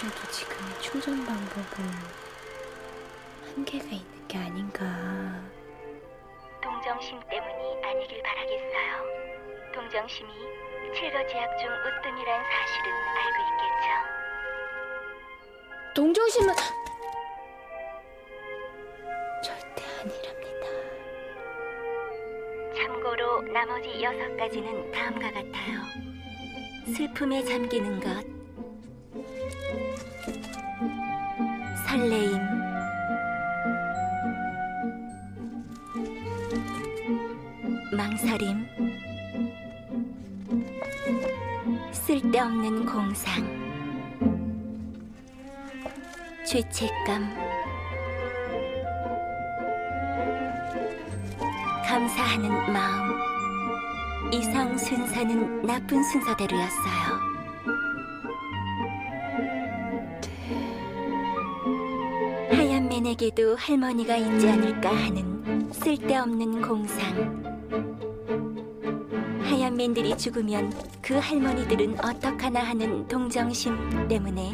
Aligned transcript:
아무래도 0.00 0.26
지금의 0.30 0.80
충전 0.80 1.26
방법은 1.26 1.84
한계가 3.54 3.84
있는 3.84 4.28
게 4.28 4.38
아닌가. 4.38 4.86
동정심 6.62 7.20
때문이 7.28 7.84
아니길 7.84 8.22
바라겠어요. 8.22 9.04
동정심이 9.74 10.30
칠거지약 10.94 11.58
중 11.58 11.68
으뜸이란 11.70 12.44
사실은 12.50 12.92
알고 13.18 13.38
있겠죠. 13.50 13.88
동정심은 15.94 16.54
절대 19.44 19.84
아니랍니다. 20.00 20.66
참고로 22.74 23.42
나머지 23.52 24.02
여섯 24.02 24.34
가지는 24.38 24.90
다음과 24.92 25.30
같아요. 25.30 25.82
슬픔에 26.96 27.44
잠기는 27.44 28.00
것, 28.00 28.39
설레임, 31.90 32.38
망설임, 37.96 38.64
쓸데없는 41.90 42.86
공상, 42.86 43.44
죄책감, 46.46 47.34
감사하는 51.88 52.72
마음. 52.72 54.32
이성 54.32 54.78
순서는 54.78 55.62
나쁜 55.62 56.04
순서대로였어요. 56.04 57.39
하얀 63.10 63.16
맨에게도 63.16 63.56
할머니가 63.56 64.16
있지 64.16 64.48
않을까 64.48 64.94
하는 64.94 65.68
쓸데없는 65.72 66.62
공상. 66.62 67.42
하얀 69.42 69.74
맨들이 69.74 70.16
죽으면 70.16 70.72
그 71.02 71.14
할머니들은 71.14 71.98
어떡하나 71.98 72.60
하는 72.60 73.08
동정심 73.08 74.06
때문에 74.06 74.52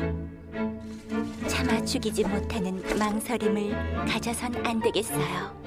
차마 1.46 1.84
죽이지 1.84 2.24
못하는 2.24 2.82
망설임을 2.98 4.06
가져선 4.06 4.54
안 4.64 4.80
되겠어요. 4.80 5.65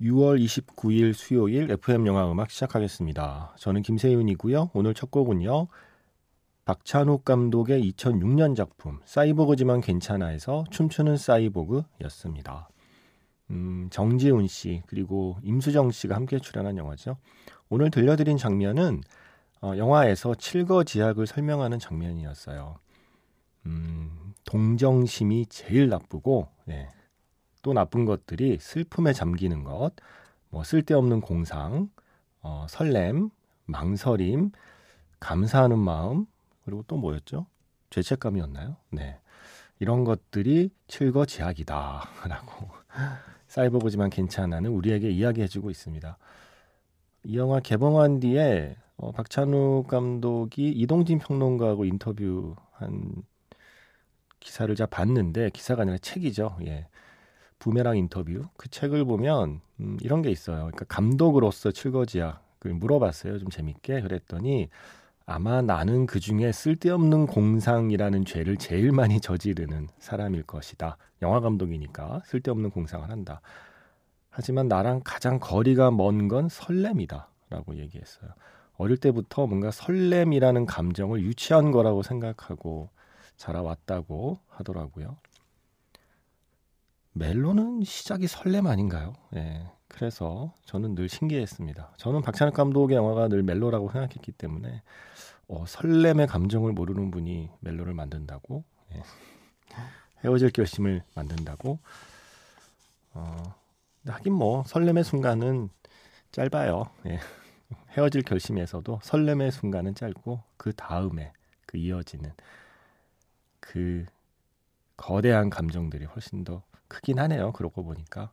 6월 0.00 0.42
29일 0.42 1.12
수요일 1.12 1.70
FM 1.70 2.06
영화 2.06 2.30
음악 2.30 2.50
시작하겠습니다. 2.50 3.54
저는 3.58 3.82
김세윤이고요. 3.82 4.70
오늘 4.72 4.94
첫 4.94 5.10
곡은요. 5.10 5.68
박찬욱 6.64 7.24
감독의 7.24 7.92
2006년 7.92 8.56
작품 8.56 9.00
사이보그지만 9.04 9.82
괜찮아에서 9.82 10.64
춤추는 10.70 11.18
사이보그였습니다. 11.18 12.70
음, 13.50 13.88
정지훈 13.90 14.46
씨 14.46 14.82
그리고 14.86 15.36
임수정 15.42 15.90
씨가 15.90 16.14
함께 16.14 16.38
출연한 16.38 16.78
영화죠. 16.78 17.18
오늘 17.68 17.90
들려드린 17.90 18.38
장면은 18.38 19.02
어, 19.60 19.74
영화에서 19.76 20.34
칠거지약을 20.34 21.26
설명하는 21.26 21.78
장면이었어요. 21.78 22.76
음, 23.66 24.32
동정심이 24.44 25.46
제일 25.46 25.90
나쁘고 25.90 26.48
네, 26.64 26.88
또 27.62 27.72
나쁜 27.72 28.04
것들이 28.04 28.58
슬픔에 28.60 29.12
잠기는 29.12 29.64
것, 29.64 29.92
뭐 30.50 30.64
쓸데없는 30.64 31.20
공상, 31.20 31.90
어, 32.42 32.66
설렘, 32.68 33.30
망설임, 33.66 34.50
감사하는 35.20 35.78
마음, 35.78 36.26
그리고 36.64 36.84
또 36.86 36.96
뭐였죠? 36.96 37.46
죄책감이었나요? 37.90 38.76
네. 38.90 39.18
이런 39.78 40.04
것들이 40.04 40.70
칠거지약이다. 40.88 42.08
라고 42.28 42.68
사이버그지만 43.48 44.10
괜찮아는 44.10 44.70
우리에게 44.70 45.10
이야기해주고 45.10 45.70
있습니다. 45.70 46.18
이 47.24 47.36
영화 47.36 47.60
개봉한 47.60 48.20
뒤에 48.20 48.76
어, 48.96 49.12
박찬욱 49.12 49.88
감독이 49.88 50.68
이동진 50.70 51.18
평론가하고 51.18 51.84
인터뷰한 51.84 53.24
기사를 54.40 54.74
제가 54.74 54.88
봤는데 54.88 55.50
기사가 55.50 55.82
아니라 55.82 55.98
책이죠. 55.98 56.58
예. 56.66 56.86
부메랑 57.60 57.96
인터뷰 57.98 58.44
그 58.58 58.68
책을 58.70 59.04
보면 59.06 59.60
음, 59.80 59.98
이런 60.02 60.22
게 60.22 60.30
있어요. 60.30 60.58
그러니까 60.58 60.86
감독으로서 60.86 61.72
칠거지약을 61.72 62.74
물어봤어요. 62.74 63.38
좀 63.38 63.50
재밌게 63.50 64.02
그랬더니 64.02 64.70
아마 65.26 65.62
나는 65.62 66.06
그 66.06 66.20
중에 66.20 66.52
쓸데없는 66.52 67.26
공상이라는 67.28 68.24
죄를 68.24 68.56
제일 68.56 68.92
많이 68.92 69.20
저지르는 69.20 69.88
사람일 70.00 70.42
것이다. 70.44 70.96
영화 71.22 71.40
감독이니까 71.40 72.22
쓸데없는 72.26 72.70
공상을 72.70 73.08
한다. 73.10 73.40
하지만 74.30 74.68
나랑 74.68 75.02
가장 75.04 75.38
거리가 75.40 75.90
먼 75.92 76.28
건 76.28 76.48
설렘이다. 76.48 77.28
라고 77.50 77.76
얘기했어요. 77.76 78.30
어릴 78.76 78.96
때부터 78.96 79.46
뭔가 79.46 79.70
설렘이라는 79.70 80.66
감정을 80.66 81.22
유치한 81.22 81.72
거라고 81.72 82.02
생각하고 82.02 82.90
자라왔다고 83.36 84.40
하더라고요. 84.48 85.18
멜로는 87.12 87.82
시작이 87.84 88.26
설렘 88.26 88.66
아닌가요? 88.66 89.14
예. 89.34 89.70
그래서 89.88 90.54
저는 90.64 90.94
늘 90.94 91.08
신기했습니다. 91.08 91.94
저는 91.96 92.22
박찬욱 92.22 92.54
감독의 92.54 92.96
영화가 92.96 93.28
늘 93.28 93.42
멜로라고 93.42 93.90
생각했기 93.90 94.32
때문에 94.32 94.82
어, 95.48 95.64
설렘의 95.66 96.28
감정을 96.28 96.72
모르는 96.72 97.10
분이 97.10 97.50
멜로를 97.60 97.92
만든다고 97.94 98.62
예. 98.94 99.02
헤어질 100.24 100.50
결심을 100.50 101.02
만든다고 101.14 101.78
어, 103.14 103.54
하긴 104.06 104.32
뭐 104.32 104.62
설렘의 104.66 105.02
순간은 105.02 105.70
짧아요. 106.30 106.84
예. 107.06 107.18
헤어질 107.90 108.22
결심에서도 108.22 109.00
설렘의 109.02 109.50
순간은 109.50 109.96
짧고 109.96 110.42
그 110.56 110.72
다음에 110.72 111.32
그 111.66 111.76
이어지는 111.76 112.32
그 113.58 114.06
거대한 114.96 115.50
감정들이 115.50 116.04
훨씬 116.04 116.44
더 116.44 116.62
크긴 116.90 117.18
하네요. 117.18 117.52
그러고 117.52 117.82
보니까 117.82 118.30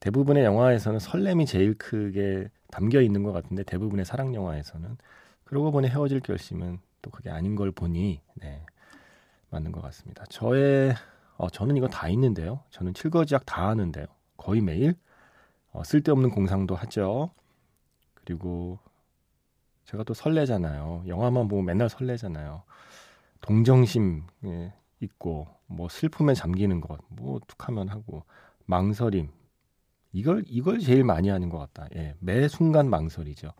대부분의 0.00 0.44
영화에서는 0.44 0.98
설렘이 0.98 1.46
제일 1.46 1.76
크게 1.78 2.48
담겨 2.70 3.00
있는 3.00 3.22
것 3.22 3.32
같은데 3.32 3.62
대부분의 3.62 4.04
사랑 4.04 4.34
영화에서는 4.34 4.96
그러고 5.44 5.70
보니 5.70 5.88
헤어질 5.88 6.20
결심은 6.20 6.80
또 7.02 7.10
그게 7.10 7.30
아닌 7.30 7.54
걸 7.54 7.70
보니 7.70 8.20
네, 8.34 8.64
맞는 9.50 9.72
것 9.72 9.80
같습니다. 9.82 10.24
저의 10.28 10.94
어, 11.36 11.48
저는 11.50 11.76
이거 11.76 11.88
다 11.88 12.08
있는데요. 12.08 12.62
저는 12.70 12.94
칠거지약 12.94 13.46
다 13.46 13.68
하는데요. 13.68 14.06
거의 14.36 14.60
매일 14.60 14.94
어, 15.72 15.84
쓸데없는 15.84 16.30
공상도 16.30 16.74
하죠. 16.74 17.30
그리고 18.14 18.78
제가 19.84 20.04
또 20.04 20.14
설레잖아요. 20.14 21.04
영화만 21.08 21.48
보면 21.48 21.64
맨날 21.66 21.88
설레잖아요. 21.88 22.62
동정심 23.40 24.24
예, 24.44 24.72
있고 25.00 25.48
뭐 25.66 25.88
슬픔에 25.88 26.34
잠기는 26.34 26.80
것, 26.80 27.00
뭐 27.08 27.40
툭하면 27.46 27.88
하고 27.88 28.24
망설임 28.66 29.28
이걸 30.12 30.44
이걸 30.46 30.80
제일 30.80 31.04
많이 31.04 31.28
하는 31.28 31.48
것 31.48 31.58
같다. 31.58 31.88
예, 31.94 32.14
매 32.18 32.48
순간 32.48 32.88
망설이죠. 32.90 33.52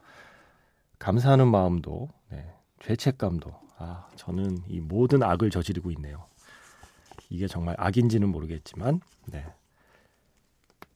감사하는 0.99 1.49
마음도, 1.49 2.09
네, 2.31 2.53
죄책감도. 2.81 3.51
아, 3.79 4.07
저는 4.17 4.59
이 4.69 4.81
모든 4.81 5.23
악을 5.23 5.51
저지르고 5.51 5.91
있네요. 5.93 6.27
이게 7.31 7.47
정말 7.47 7.75
악인지는 7.79 8.29
모르겠지만, 8.29 9.01
네. 9.27 9.47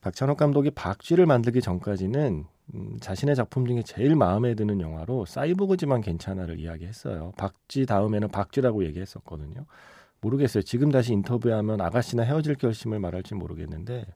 박찬욱 0.03 0.37
감독이 0.37 0.71
박쥐를 0.71 1.25
만들기 1.25 1.63
전까지는 1.63 2.45
음, 2.75 2.99
자신의 3.01 3.37
작품 3.37 3.67
중에 3.67 3.83
제일 3.83 4.17
마음에 4.17 4.55
드는 4.55 4.81
영화로 4.81 5.25
사이보그지만 5.25 6.03
괜찮아를 6.03 6.61
이야기했어요. 6.61 7.33
박쥐 7.39 7.87
다음에는 7.87 8.29
박쥐라고 8.29 8.85
얘기했었거든요. 8.85 9.65
모르겠어요. 10.25 10.63
지금 10.63 10.91
다시 10.91 11.13
인터뷰하면 11.13 11.81
아가씨나 11.81 12.23
헤어질 12.23 12.57
결심을 12.57 12.99
말할지 12.99 13.35
모르겠는데 13.35 14.07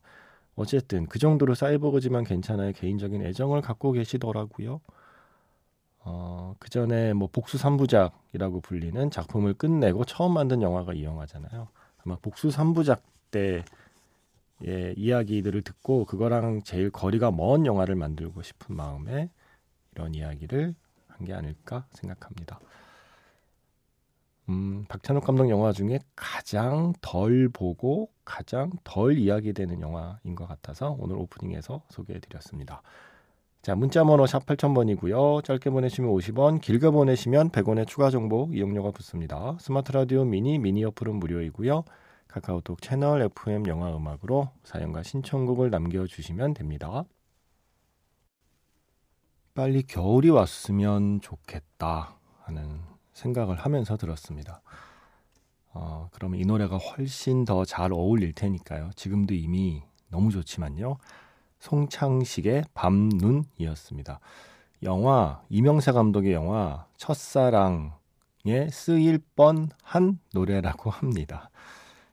어쨌든 0.54 1.06
그 1.06 1.18
정도로 1.18 1.54
사이버그지만 1.54 2.24
괜찮아요. 2.24 2.72
개인적인 2.72 3.22
애정을 3.22 3.60
갖고 3.60 3.92
계시더라고요. 3.92 4.80
어, 6.00 6.54
그 6.58 6.70
전에 6.70 7.12
뭐 7.12 7.28
복수 7.30 7.58
3부작이라고 7.58 8.62
불리는 8.62 9.10
작품을 9.10 9.54
끝내고 9.54 10.04
처음 10.04 10.32
만든 10.34 10.62
영화가 10.62 10.94
이 10.94 11.04
영화잖아요. 11.04 11.68
아마 12.04 12.16
복수 12.16 12.48
3부작 12.48 13.00
때의 13.30 13.64
이야기들을 14.96 15.62
듣고 15.62 16.06
그거랑 16.06 16.62
제일 16.62 16.90
거리가 16.90 17.30
먼 17.30 17.66
영화를 17.66 17.94
만들고 17.94 18.42
싶은 18.42 18.74
마음에 18.74 19.30
이런 19.92 20.14
이야기를 20.14 20.74
한한게 21.08 21.34
아닐까 21.34 21.86
생각합니다. 21.92 22.58
음, 24.48 24.86
박찬욱 24.88 25.24
감독 25.24 25.50
영화 25.50 25.72
중에 25.72 25.98
가장 26.16 26.94
덜 27.00 27.48
보고 27.48 28.10
가장 28.24 28.70
덜 28.82 29.18
이야기되는 29.18 29.80
영화인 29.80 30.34
것 30.34 30.46
같아서 30.46 30.96
오늘 30.98 31.16
오프닝에서 31.16 31.82
소개해 31.90 32.20
드렸습니다. 32.20 32.82
자, 33.60 33.74
문자 33.74 34.04
번호 34.04 34.26
샵 34.26 34.46
8000번이고요. 34.46 35.44
짧게 35.44 35.70
보내시면 35.70 36.10
50원, 36.10 36.60
길게 36.60 36.90
보내시면 36.90 37.50
100원의 37.50 37.86
추가 37.86 38.08
정보 38.08 38.48
이용료가 38.52 38.92
붙습니다. 38.92 39.56
스마트 39.60 39.92
라디오 39.92 40.24
미니 40.24 40.58
미니 40.58 40.84
어플은 40.84 41.16
무료이고요. 41.16 41.84
카카오톡 42.28 42.80
채널 42.80 43.22
FM 43.22 43.66
영화 43.66 43.94
음악으로 43.94 44.50
사연과 44.64 45.02
신청곡을 45.02 45.70
남겨 45.70 46.06
주시면 46.06 46.54
됩니다. 46.54 47.04
빨리 49.54 49.82
겨울이 49.82 50.30
왔으면 50.30 51.20
좋겠다 51.20 52.16
하는 52.42 52.80
생각을 53.18 53.56
하면서 53.56 53.96
들었습니다. 53.96 54.62
어, 55.72 56.08
그러면 56.12 56.40
이 56.40 56.44
노래가 56.44 56.78
훨씬 56.78 57.44
더 57.44 57.64
잘 57.64 57.92
어울릴 57.92 58.32
테니까요. 58.32 58.90
지금도 58.96 59.34
이미 59.34 59.82
너무 60.08 60.30
좋지만요. 60.30 60.96
송창식의 61.58 62.64
밤눈이었습니다. 62.74 64.20
영화 64.84 65.42
이명세 65.50 65.92
감독의 65.92 66.32
영화 66.32 66.86
첫사랑에 66.96 67.90
쓰일 68.70 69.18
뻔한 69.34 70.20
노래라고 70.32 70.90
합니다. 70.90 71.50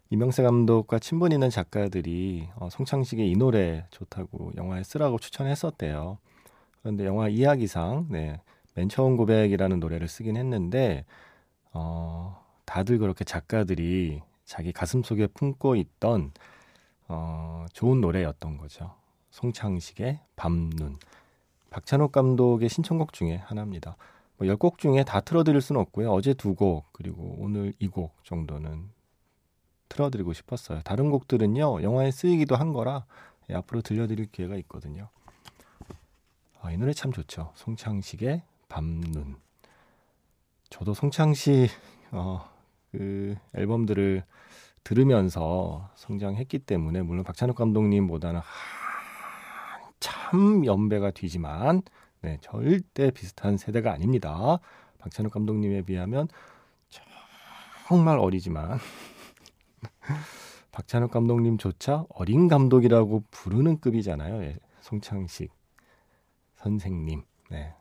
이명세 0.10 0.44
감독과 0.44 1.00
친분 1.00 1.32
있는 1.32 1.50
작가들이 1.50 2.50
어, 2.56 2.70
송창식의 2.70 3.30
이 3.30 3.36
노래 3.36 3.86
좋다고 3.92 4.52
영화에 4.56 4.84
쓰라고 4.84 5.20
추천했었대요. 5.20 6.18
그런데 6.82 7.06
영화 7.06 7.28
이야기상 7.30 8.08
네, 8.10 8.42
맨 8.76 8.90
처음 8.90 9.18
고백이라는 9.18 9.80
노래를 9.80 10.08
쓰긴 10.08 10.38
했는데 10.38 11.06
어, 11.74 12.42
다들 12.66 12.98
그렇게 13.00 13.24
작가들이 13.24 14.22
자기 14.46 14.72
가슴 14.72 15.02
속에 15.02 15.28
품고 15.28 15.76
있던 15.76 16.32
어, 17.08 17.66
좋은 17.74 18.02
노래였던 18.02 18.58
거죠. 18.58 18.94
송창식의 19.32 20.20
밤눈. 20.36 20.98
박찬욱 21.70 22.12
감독의 22.12 22.70
신청곡 22.70 23.12
중에 23.14 23.38
하나입니다. 23.38 23.98
뭐 24.38 24.48
10곡 24.48 24.78
중에 24.78 25.04
다 25.04 25.20
틀어드릴 25.22 25.62
수는 25.62 25.82
없고요. 25.82 26.12
어제 26.12 26.34
두 26.34 26.56
곡, 26.56 26.86
그리고 26.94 27.36
오늘 27.40 27.74
이 27.80 27.88
곡 27.88 28.24
정도는 28.24 28.90
틀어드리고 29.90 30.34
싶었어요. 30.34 30.82
다른 30.84 31.10
곡들은요, 31.12 31.82
영화에 31.84 32.12
쓰이기도 32.12 32.56
한 32.56 32.74
거라 32.74 33.06
예, 33.50 33.56
앞으로 33.56 33.82
들려드릴 33.82 34.32
기회가 34.32 34.56
있거든요. 34.58 35.10
아, 36.62 36.72
이 36.72 36.78
노래 36.78 36.94
참 36.94 37.12
좋죠. 37.12 37.52
송창식의 37.56 38.42
밤눈. 38.68 39.36
저도 40.70 40.94
송창식 40.94 41.70
어, 42.12 42.50
그 42.92 43.36
앨범들을 43.54 44.24
들으면서 44.84 45.90
성장했기 45.96 46.60
때문에 46.60 47.02
물론 47.02 47.24
박찬욱 47.24 47.56
감독님보다는 47.56 48.42
참 50.00 50.66
연배가 50.66 51.12
뒤지만 51.12 51.82
네, 52.22 52.38
절대 52.42 53.12
비슷한 53.12 53.58
세대가 53.58 53.92
아닙니다. 53.92 54.60
박찬욱 55.00 55.32
감독님에 55.32 55.82
비하면 55.84 56.28
정말 57.88 58.18
어리지만 58.18 58.80
박찬욱 60.72 61.12
감독님조차 61.12 62.06
어린 62.10 62.48
감독이라고 62.48 63.24
부르는 63.32 63.80
급이잖아요. 63.80 64.44
예, 64.44 64.58
송창식 64.82 65.52
선생님. 66.56 67.24
네. 67.50 67.74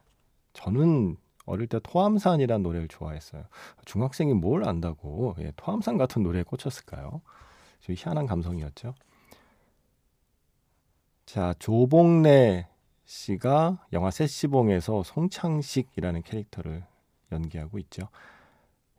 저는 0.54 1.16
어릴 1.46 1.66
때 1.66 1.78
토함산이란 1.82 2.62
노래를 2.62 2.88
좋아했어요. 2.88 3.44
중학생이 3.84 4.32
뭘 4.32 4.66
안다고 4.66 5.34
예, 5.40 5.52
토함산 5.56 5.98
같은 5.98 6.22
노래에 6.22 6.42
꽂혔을까요? 6.42 7.20
좀 7.80 7.94
희한한 7.96 8.26
감성이었죠. 8.26 8.94
자, 11.26 11.54
조복래 11.58 12.68
씨가 13.04 13.86
영화 13.92 14.10
세시봉에서 14.10 15.02
송창식이라는 15.02 16.22
캐릭터를 16.22 16.84
연기하고 17.30 17.78
있죠. 17.80 18.08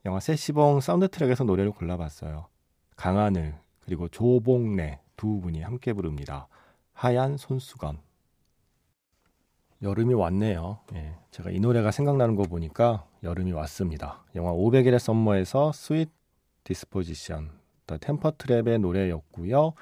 영화 0.05 0.19
세시봉 0.19 0.81
사운드 0.81 1.07
트랙에서 1.07 1.45
노래를 1.45 1.71
골라봤어요. 1.71 2.47
강하늘 2.95 3.57
그리고 3.79 4.07
조복래 4.07 4.99
두 5.17 5.39
분이 5.41 5.61
함께 5.61 5.93
부릅니다. 5.93 6.47
하얀 6.93 7.37
손수건. 7.37 7.99
여름이 9.85 10.15
왔네요. 10.15 10.79
예, 10.95 11.15
제가 11.29 11.51
이 11.51 11.59
노래가 11.59 11.91
생각나는 11.91 12.35
거 12.35 12.43
보니까 12.43 13.05
여름이 13.23 13.51
왔습니다. 13.51 14.23
영화 14.35 14.51
500일의 14.51 14.97
썸머에서 14.97 15.71
Sweet 15.73 16.09
디스포지션, 16.63 17.51
더 17.85 17.97
템퍼 17.97 18.31
트랩의 18.31 18.79
노래였고요. 18.79 19.73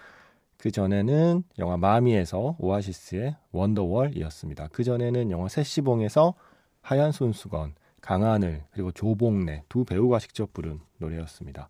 그 0.57 0.71
전에는 0.71 1.43
영화 1.59 1.77
마미에서 1.77 2.57
오아시스의 2.59 3.37
원더월이었습니다. 3.53 4.67
그 4.73 4.83
전에는 4.83 5.31
영화 5.31 5.47
세시봉에서 5.47 6.33
하얀 6.81 7.13
손수건, 7.13 7.75
강하늘 8.01 8.65
그리고 8.71 8.91
조봉래 8.91 9.63
두 9.69 9.85
배우가 9.85 10.19
직접 10.19 10.51
부른 10.51 10.81
노래였습니다. 10.97 11.69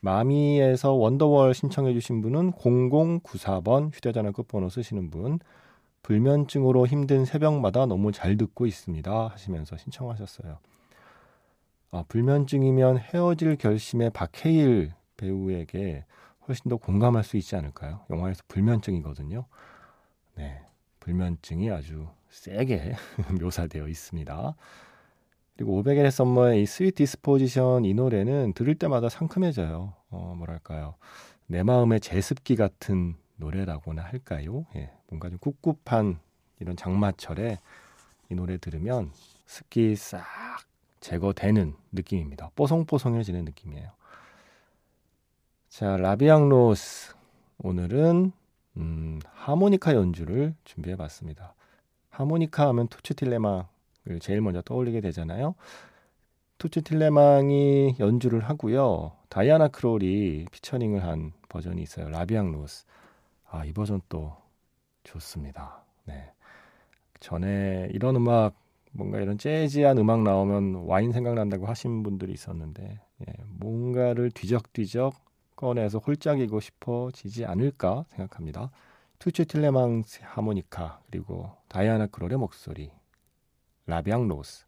마미에서 0.00 0.94
원더월 0.94 1.54
신청해 1.54 1.92
주신 1.94 2.22
분은 2.22 2.52
0094번 2.52 3.94
휴대전화 3.94 4.32
끝번호 4.32 4.68
쓰시는 4.68 5.10
분 5.10 5.38
불면증으로 6.08 6.86
힘든 6.86 7.26
새벽마다 7.26 7.84
너무 7.84 8.12
잘 8.12 8.38
듣고 8.38 8.64
있습니다 8.64 9.28
하시면서 9.28 9.76
신청하셨어요. 9.76 10.58
아, 11.90 12.04
불면증이면 12.08 12.96
헤어질 12.96 13.56
결심에 13.56 14.08
박해일 14.08 14.94
배우에게 15.18 16.06
훨씬 16.46 16.70
더 16.70 16.78
공감할 16.78 17.24
수 17.24 17.36
있지 17.36 17.56
않을까요? 17.56 18.06
영화에서 18.08 18.42
불면증이거든요. 18.48 19.44
네. 20.36 20.62
불면증이 21.00 21.70
아주 21.70 22.08
세게 22.30 22.94
묘사되어 23.42 23.86
있습니다. 23.86 24.56
그리고 25.58 25.82
500일의 25.82 26.10
썸머의 26.10 26.62
이 26.62 26.66
Sweet 26.66 26.94
Disposition 26.94 27.84
이 27.84 27.92
노래는 27.92 28.54
들을 28.54 28.74
때마다 28.76 29.10
상큼해져요. 29.10 29.92
어, 30.08 30.34
뭐랄까요. 30.38 30.94
내 31.48 31.62
마음의 31.62 32.00
제습기 32.00 32.56
같은 32.56 33.14
노래라고나 33.38 34.02
할까요? 34.02 34.66
예, 34.76 34.90
뭔가 35.08 35.30
좀 35.30 35.38
꿉꿉한 35.38 36.18
이런 36.60 36.76
장마철에 36.76 37.58
이 38.30 38.34
노래 38.34 38.58
들으면 38.58 39.10
습기 39.46 39.96
싹 39.96 40.24
제거되는 41.00 41.74
느낌입니다. 41.92 42.50
뽀송뽀송해지는 42.54 43.44
느낌이에요. 43.46 43.90
자, 45.68 45.96
La 45.96 46.11
Vie 46.11 46.33
en 46.33 46.48
rose. 46.48 47.14
오늘은 47.58 48.32
음, 48.76 49.20
하모니카 49.32 49.94
연주를 49.94 50.54
준비해 50.64 50.96
봤습니다. 50.96 51.54
하모니카 52.10 52.68
하면 52.68 52.88
투츠 52.88 53.14
틸레망스를 53.14 53.64
제일 54.20 54.40
먼저 54.40 54.60
떠올리게 54.62 55.00
되잖아요. 55.00 55.54
투츠 56.58 56.82
틸레망스가 56.82 57.96
연주를 58.00 58.40
하고요. 58.40 59.12
다이아나 59.28 59.68
크롤이 59.68 60.46
피처링을 60.50 61.04
한 61.04 61.32
버전이 61.48 61.80
있어요. 61.82 62.08
La 62.08 62.21
Vie 62.21 62.39
en 62.39 62.52
rose. 62.52 62.84
아, 63.50 63.64
이 63.64 63.72
버전 63.72 64.00
또 64.08 64.36
좋습니다. 65.04 65.84
네. 66.04 66.32
전에 67.20 67.88
이런 67.92 68.16
음악 68.16 68.54
뭔가 68.92 69.20
이런 69.20 69.38
재즈한 69.38 69.98
음악 69.98 70.22
나오면 70.22 70.86
와인 70.86 71.12
생각난다고 71.12 71.66
하신 71.66 72.02
분들이 72.02 72.32
있었는데 72.32 73.00
예, 73.20 73.32
뭔가를 73.46 74.30
뒤적뒤적 74.30 75.14
꺼내서 75.56 75.98
홀짝이고 75.98 76.60
싶어지지 76.60 77.44
않을까 77.44 78.04
생각합니다. 78.08 78.70
투츠 79.18 79.46
틸레망스 79.46 80.20
하모니카 80.22 81.00
그리고 81.10 81.50
다이아나 81.68 82.06
크롤의 82.06 82.38
목소리 82.38 82.92
라비앙 83.86 84.28
로스 84.28 84.67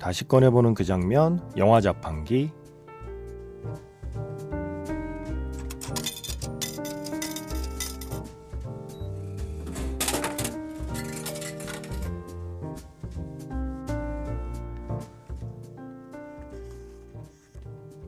다시 0.00 0.26
꺼내보는 0.26 0.72
그 0.72 0.82
장면 0.82 1.46
영화 1.58 1.82
자판기 1.82 2.50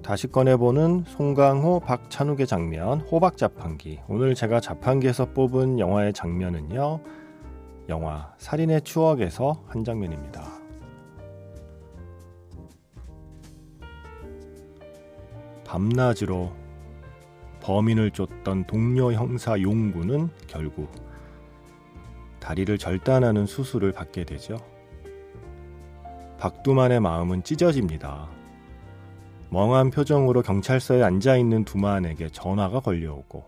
다시 0.02 0.26
꺼내보는 0.26 1.04
송강호, 1.06 1.80
박찬욱의 1.80 2.46
장면, 2.46 3.00
호박 3.00 3.38
자판기. 3.38 4.00
오늘 4.08 4.34
제가 4.34 4.60
자판기에서 4.60 5.32
뽑은 5.32 5.78
영화의 5.78 6.12
장면은요, 6.12 7.00
영화 7.88 8.34
살인의 8.36 8.82
추억에서 8.82 9.62
한 9.68 9.84
장면입니다. 9.84 10.61
밤낮으로 15.72 16.54
범인을 17.62 18.10
쫓던 18.10 18.66
동료 18.66 19.10
형사 19.10 19.58
용구는 19.58 20.28
결국 20.46 20.92
다리를 22.40 22.76
절단하는 22.76 23.46
수술을 23.46 23.92
받게 23.92 24.24
되죠. 24.24 24.58
박두만의 26.38 27.00
마음은 27.00 27.42
찢어집니다. 27.42 28.28
멍한 29.48 29.92
표정으로 29.92 30.42
경찰서에 30.42 31.02
앉아 31.02 31.38
있는 31.38 31.64
두만에게 31.64 32.28
전화가 32.28 32.80
걸려오고 32.80 33.42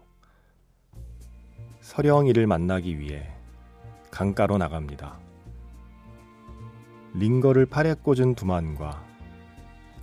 서령이를 1.82 2.46
만나기 2.46 2.98
위해 2.98 3.28
강가로 4.10 4.56
나갑니다. 4.56 5.18
링거를 7.12 7.66
팔에 7.66 7.92
꽂은 7.92 8.34
두만과 8.34 9.13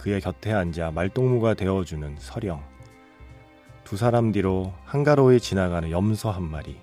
그의 0.01 0.19
곁에 0.19 0.51
앉아 0.51 0.89
말동무가 0.89 1.53
되어주는 1.53 2.15
서령. 2.17 2.63
두 3.83 3.97
사람 3.97 4.31
뒤로 4.31 4.73
한가로이 4.83 5.39
지나가는 5.39 5.91
염소 5.91 6.31
한 6.31 6.41
마리. 6.41 6.79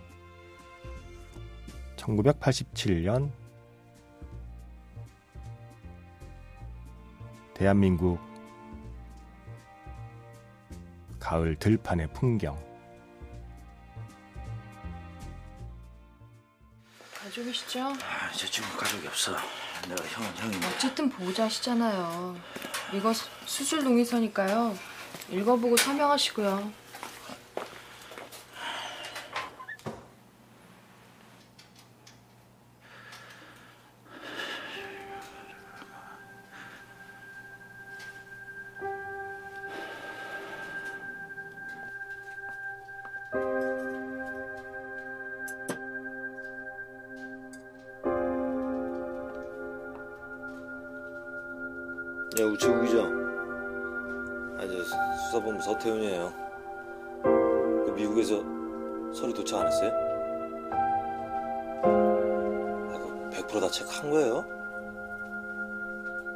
1987년 1.96 3.32
대한민국 7.54 8.20
가을 11.18 11.56
들판의 11.56 12.12
풍경. 12.12 12.67
가족이시죠? 17.28 17.80
아, 17.80 18.30
저 18.35 18.47
지금 18.47 18.68
가족이 18.76 19.06
없어. 19.06 19.37
내가 19.87 20.02
형은 20.06 20.30
형이 20.37 20.56
어쨌든 20.75 21.08
보호자시잖아요. 21.11 22.37
이거 22.94 23.12
수- 23.12 23.26
수술 23.47 23.85
동의서니까요. 23.85 24.76
읽어보고 25.30 25.76
서명하시고요. 25.76 26.73
야 52.40 52.45
우체국 52.45 52.85
기자 52.85 52.99
아저 54.59 54.85
수사본부 54.85 55.61
서태훈이에요 55.61 56.33
그 57.25 57.92
미국에서 57.97 58.45
서류 59.12 59.35
도착 59.35 59.61
안 59.61 59.66
했어요? 59.66 59.90
아, 61.83 62.99
그 62.99 63.30
100%다 63.30 63.68
체크한 63.68 64.11
거예요? 64.12 64.45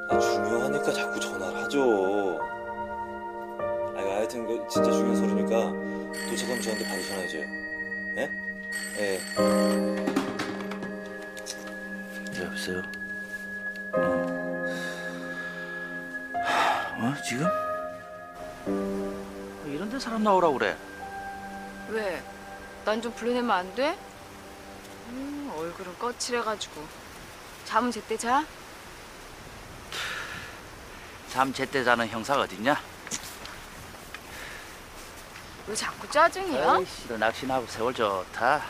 아, 0.09 0.19
중요하니까 0.19 0.91
자꾸 0.91 1.21
전화를 1.21 1.63
하죠 1.63 2.41
아 3.95 4.01
하여튼 4.01 4.45
그 4.45 4.67
진짜 4.69 4.91
중요한 4.91 5.15
서류니까 5.15 5.73
도착하면 6.29 6.63
저한테 6.63 6.85
바로 6.85 7.03
전화해줘요 7.03 7.43
예? 8.17 8.31
예. 8.99 9.21
여보세요. 12.43 12.83
지금? 17.29 17.47
어, 18.67 19.65
이런 19.67 19.89
데 19.91 19.99
사람 19.99 20.23
나오라 20.25 20.51
그래. 20.51 20.77
왜? 21.89 22.23
난 22.85 23.01
좀 23.01 23.13
불러내면 23.15 23.51
안 23.51 23.75
돼? 23.75 23.97
음, 25.09 25.53
얼굴은 25.57 25.99
거칠해가지고. 25.99 26.85
잠은 27.65 27.91
제때 27.93 28.17
자? 28.17 28.45
잠 31.31 31.53
제때 31.53 31.83
자는 31.85 32.09
형사가 32.09 32.43
어딨냐? 32.43 32.79
왜 35.69 35.75
자꾸 35.77 36.11
짜증이야? 36.11 36.73
아이씨, 36.73 37.09
너 37.09 37.17
낚시나고 37.17 37.67
세월 37.69 37.95
좋다. 37.95 38.63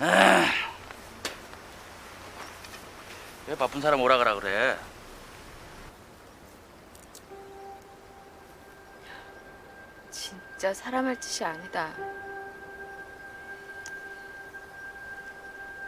아. 0.00 0.44
왜 3.46 3.54
바쁜 3.56 3.80
사람 3.80 4.00
오라 4.00 4.18
가라 4.18 4.34
그래? 4.34 4.76
진짜 10.60 10.74
사람 10.74 11.06
할 11.06 11.18
짓이 11.18 11.42
아니다. 11.48 11.88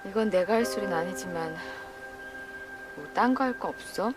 이건 0.06 0.30
내가 0.30 0.54
할 0.54 0.64
소리는 0.64 0.90
아니지만 0.96 1.54
뭐 2.96 3.06
딴 3.12 3.34
거 3.34 3.44
할 3.44 3.58
거 3.58 3.68
없어? 3.68 4.14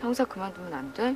형사 0.00 0.24
그만두면 0.24 0.72
안 0.72 0.94
돼? 0.94 1.14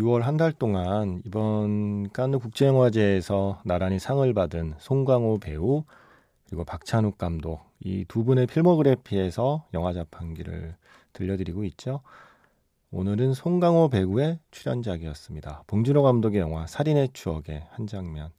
6월 0.00 0.20
한 0.22 0.36
달 0.38 0.52
동안 0.52 1.20
이번 1.26 2.10
카느 2.10 2.38
국제영화제에서 2.38 3.60
나란히 3.64 3.98
상을 3.98 4.32
받은 4.32 4.74
송강호 4.78 5.38
배우 5.40 5.84
그리고 6.46 6.64
박찬욱 6.64 7.18
감독 7.18 7.60
이 7.80 8.04
두 8.08 8.24
분의 8.24 8.46
필모그래피에서 8.46 9.66
영화 9.74 9.92
자판기를 9.92 10.74
들려드리고 11.12 11.64
있죠. 11.64 12.00
오늘은 12.92 13.34
송강호 13.34 13.90
배우의 13.90 14.38
출연작이었습니다. 14.50 15.64
봉준호 15.66 16.02
감독의 16.02 16.40
영화 16.40 16.66
살인의 16.66 17.10
추억의 17.12 17.66
한 17.70 17.86
장면. 17.86 18.30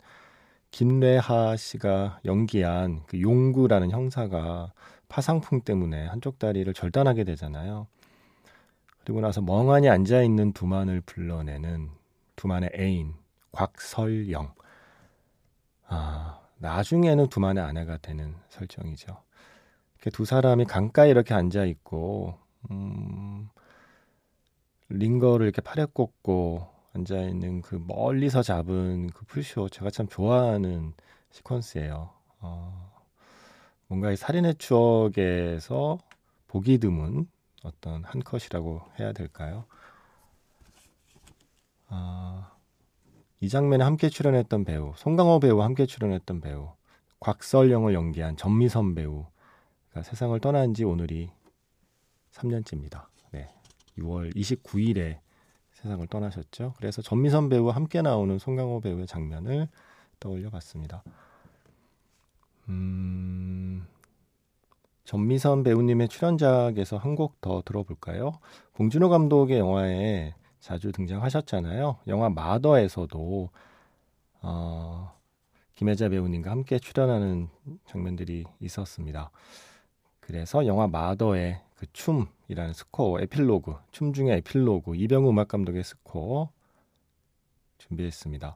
김래하 0.72 1.56
씨가 1.56 2.22
연기한 2.26 3.04
그 3.06 3.22
용구라는 3.22 3.92
형사가 3.92 4.74
파상풍 5.10 5.62
때문에 5.62 6.08
한쪽 6.08 6.40
다리를 6.40 6.74
절단하게 6.74 7.24
되잖아요. 7.26 7.88
그리고 9.04 9.22
나서 9.22 9.42
멍하니 9.42 9.90
앉아 9.90 10.22
있는 10.22 10.54
두만을 10.54 11.02
불러내는 11.02 11.90
두만의 12.36 12.72
애인 12.76 13.14
곽설영. 13.52 14.54
아, 15.88 16.40
나중에는 16.58 17.28
두만의 17.28 17.64
아내가 17.64 17.98
되는 17.98 18.36
설정이죠. 18.50 19.18
이렇게 19.96 20.10
두 20.12 20.26
사람이 20.26 20.66
강가에 20.66 21.10
이렇게 21.10 21.34
앉아 21.34 21.66
있고 21.66 22.38
음, 22.70 23.50
링거를 24.90 25.46
이렇게 25.46 25.62
팔에 25.62 25.86
꽂고 25.92 26.68
앉아 26.94 27.22
있는 27.22 27.62
그 27.62 27.76
멀리서 27.76 28.44
잡은 28.44 29.08
그 29.10 29.26
풀쇼 29.26 29.70
제가 29.70 29.90
참 29.90 30.08
좋아하는 30.08 30.94
시퀀스예요. 31.32 32.10
어, 32.40 32.92
뭔가 33.88 34.12
이 34.12 34.16
살인의 34.16 34.56
추억에서 34.56 35.98
보기 36.48 36.78
드문 36.78 37.28
어떤 37.64 38.04
한 38.04 38.22
컷이라고 38.22 38.82
해야 39.00 39.14
될까요? 39.14 39.66
아, 41.88 42.52
이 43.40 43.50
장면에 43.50 43.84
함께 43.84 44.10
출연했던 44.10 44.66
배우, 44.66 44.94
송강호 44.96 45.40
배우와 45.40 45.66
함께 45.66 45.86
출연했던 45.86 46.42
배우, 46.42 46.74
곽설영을 47.20 47.94
연기한 47.94 48.38
전미선 48.38 48.96
배우가 48.96 50.04
세상을 50.04 50.40
떠난 50.40 50.74
지 50.74 50.84
오늘이 50.84 51.32
3년째입니다. 52.32 53.08
네. 53.32 53.54
6월 53.98 54.36
29일에 54.36 55.20
세상을 55.74 56.06
떠나셨죠. 56.08 56.74
그래서 56.78 57.02
전미선 57.02 57.50
배우와 57.50 57.76
함께 57.76 58.02
나오는 58.02 58.38
송강호 58.38 58.82
배우의 58.82 59.08
장면을 59.08 59.68
떠올려 60.20 60.50
봤습니다. 60.50 61.04
음, 62.70 63.86
전미선 65.06 65.64
배우님의 65.64 66.08
출연작에서 66.10 66.98
한 66.98 67.16
곡 67.16 67.42
더 67.42 67.62
들어볼까요? 67.66 68.34
봉준호 68.74 69.10
감독의 69.10 69.60
영화에 69.60 70.34
자주 70.60 70.92
등장하셨잖아요. 70.92 71.98
영화 72.08 72.30
마더에서도 72.30 73.50
어, 74.44 75.14
김혜자 75.76 76.10
배우님과 76.10 76.52
함께 76.52 76.78
출연하는 76.80 77.50
장면들이 77.88 78.46
있었습니다. 78.60 79.32
그래서 80.20 80.66
영화 80.68 80.88
마더의 80.88 81.60
그 81.76 81.88
춤이라는 81.94 82.74
스코어, 82.74 83.22
에필로그, 83.22 83.76
춤 83.92 84.14
중에 84.14 84.36
에필로그, 84.38 84.96
이병우 84.96 85.30
음악 85.32 85.48
감독의 85.48 85.84
스코어 85.84 86.50
준비했습니다. 87.80 88.56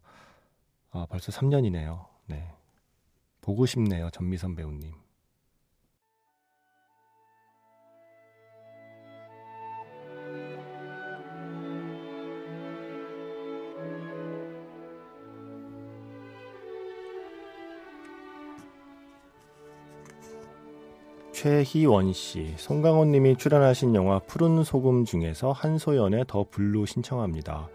아, 0.92 1.06
벌써 1.10 1.32
3년이네요. 1.32 2.06
네. 2.28 2.54
보고 3.42 3.66
싶네요, 3.66 4.10
전미선 4.12 4.56
배우님. 4.56 4.94
최희원 21.46 22.12
씨, 22.12 22.56
송강호 22.58 23.06
님이 23.06 23.36
출연하신 23.36 23.94
영화 23.94 24.18
푸른 24.18 24.64
소금 24.64 25.06
중에서 25.06 25.52
한소연의 25.52 26.26
The 26.28 26.44
Blue 26.50 26.88
신청합니다. 26.88 27.70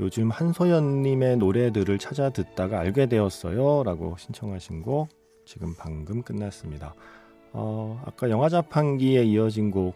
요즘 0.00 0.28
한소연 0.28 1.02
님의 1.02 1.36
노래들을 1.36 1.98
찾아 1.98 2.30
듣다가 2.30 2.80
알게 2.80 3.06
되었어요. 3.06 3.84
라고 3.84 4.16
신청하신 4.18 4.82
곡 4.82 5.08
지금 5.44 5.72
방금 5.78 6.22
끝났습니다. 6.22 6.96
어, 7.52 8.02
아까 8.04 8.28
영화 8.28 8.48
자판기에 8.48 9.22
이어진 9.22 9.70
곡 9.70 9.94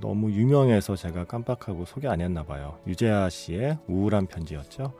너무 0.00 0.30
유명해서 0.30 0.94
제가 0.94 1.24
깜빡하고 1.24 1.84
소개 1.84 2.06
안 2.06 2.20
했나 2.20 2.44
봐요. 2.44 2.78
유재하 2.86 3.28
씨의 3.28 3.78
우울한 3.88 4.28
편지였죠. 4.28 4.92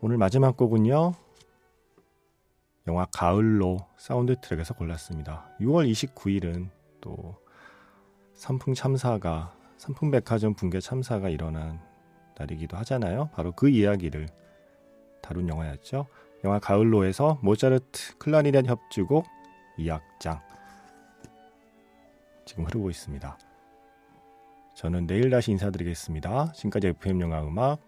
오늘 0.00 0.18
마지막 0.18 0.56
곡은요. 0.56 1.12
영화 2.86 3.06
가을로 3.06 3.78
사운드 3.96 4.36
트랙에서 4.40 4.74
골랐습니다. 4.74 5.50
6월 5.60 5.90
29일은 5.90 6.68
또 7.00 7.36
선풍 8.34 8.74
참사가 8.74 9.54
선풍백화점 9.76 10.54
붕괴 10.54 10.80
참사가 10.80 11.28
일어난 11.28 11.80
날이기도 12.38 12.76
하잖아요. 12.78 13.30
바로 13.34 13.52
그 13.52 13.68
이야기를 13.68 14.28
다룬 15.22 15.48
영화였죠. 15.48 16.06
영화 16.44 16.58
가을로에서 16.58 17.38
모차르트 17.42 18.18
클라리넷 18.18 18.66
협주곡 18.66 19.26
2악장 19.78 20.40
지금 22.44 22.64
흐르고 22.66 22.90
있습니다. 22.90 23.38
저는 24.74 25.06
내일 25.06 25.30
다시 25.30 25.50
인사드리겠습니다. 25.50 26.52
지금까지 26.52 26.88
FM 26.88 27.20
영화 27.22 27.42
음악 27.42 27.80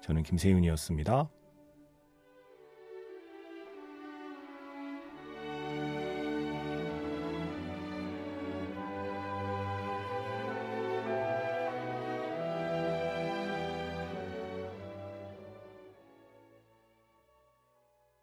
저는 0.00 0.22
김세윤이었습니다. 0.22 1.28